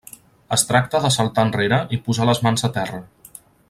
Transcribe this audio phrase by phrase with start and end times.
[0.55, 3.03] Es tracta de saltar enrere i posar les mans a terra.